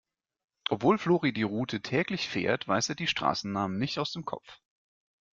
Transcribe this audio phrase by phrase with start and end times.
[0.71, 4.57] Obwohl Flori die Route täglich fährt, weiß er die Straßennamen nicht aus dem Kopf.